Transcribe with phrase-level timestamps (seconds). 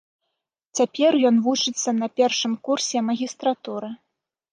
[0.77, 3.91] Цяпер ён вучыцца на першым курсе магістратуры.